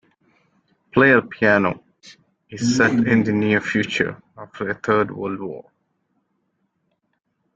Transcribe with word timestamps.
"Player 0.91 1.21
Piano" 1.21 1.83
is 2.49 2.75
set 2.75 2.89
in 2.91 3.23
the 3.23 3.31
near 3.31 3.61
future 3.61 4.19
after 4.35 4.67
a 4.67 4.73
third 4.73 5.11
world 5.15 5.39
war. 5.39 5.69